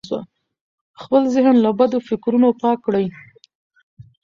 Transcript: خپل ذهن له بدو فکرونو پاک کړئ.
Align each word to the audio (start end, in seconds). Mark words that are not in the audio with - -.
خپل 1.01 1.21
ذهن 1.35 1.55
له 1.65 1.71
بدو 1.79 1.99
فکرونو 2.09 2.47
پاک 2.61 2.77
کړئ. 2.85 3.05